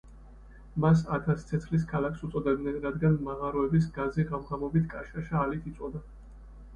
მას 0.83 1.01
„ათასი 1.17 1.43
ცეცხლის 1.49 1.83
ქალაქს“ 1.91 2.23
უწოდებდნენ, 2.27 2.79
რადგან 2.85 3.17
მაღაროების 3.27 3.85
გაზი 3.99 4.25
ღამღამობით 4.31 4.89
კაშკაშა 4.95 5.37
ალით 5.43 5.69
იწვოდა. 5.73 6.03